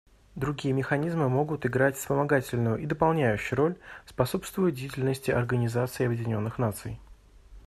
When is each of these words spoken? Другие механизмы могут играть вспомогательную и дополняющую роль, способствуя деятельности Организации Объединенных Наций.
Другие 0.35 0.73
механизмы 0.73 1.29
могут 1.29 1.63
играть 1.67 1.95
вспомогательную 1.95 2.79
и 2.79 2.87
дополняющую 2.87 3.55
роль, 3.55 3.75
способствуя 4.07 4.71
деятельности 4.71 5.29
Организации 5.29 6.07
Объединенных 6.07 6.57
Наций. 6.57 6.99